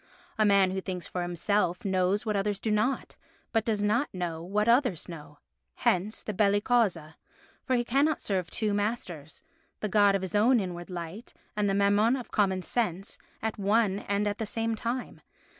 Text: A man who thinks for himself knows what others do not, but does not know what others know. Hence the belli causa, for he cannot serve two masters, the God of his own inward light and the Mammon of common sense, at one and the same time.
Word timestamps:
A 0.39 0.45
man 0.45 0.71
who 0.71 0.81
thinks 0.81 1.05
for 1.05 1.21
himself 1.21 1.85
knows 1.85 2.25
what 2.25 2.35
others 2.35 2.57
do 2.59 2.71
not, 2.71 3.17
but 3.51 3.63
does 3.63 3.83
not 3.83 4.11
know 4.11 4.41
what 4.41 4.67
others 4.67 5.07
know. 5.07 5.37
Hence 5.75 6.23
the 6.23 6.33
belli 6.33 6.59
causa, 6.59 7.17
for 7.67 7.75
he 7.75 7.83
cannot 7.83 8.19
serve 8.19 8.49
two 8.49 8.73
masters, 8.73 9.43
the 9.79 9.87
God 9.89 10.15
of 10.15 10.23
his 10.23 10.33
own 10.33 10.59
inward 10.59 10.89
light 10.89 11.35
and 11.55 11.69
the 11.69 11.75
Mammon 11.75 12.15
of 12.15 12.31
common 12.31 12.63
sense, 12.63 13.19
at 13.43 13.59
one 13.59 13.99
and 14.07 14.25
the 14.25 14.45
same 14.47 14.73
time. 14.73 15.21